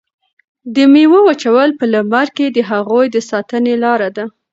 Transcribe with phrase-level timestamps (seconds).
[0.75, 4.25] د میوو وچول په لمر کې د هغوی د ساتنې لاره ده.